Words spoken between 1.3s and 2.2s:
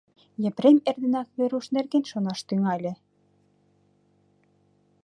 Веруш нерген